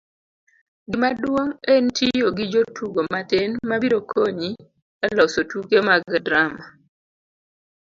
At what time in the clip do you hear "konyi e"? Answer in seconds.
4.11-5.07